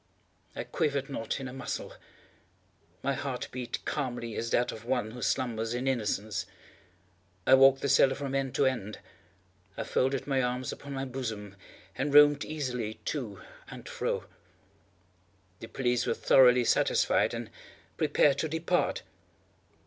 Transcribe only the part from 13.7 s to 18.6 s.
fro. The police were thoroughly satisfied and prepared to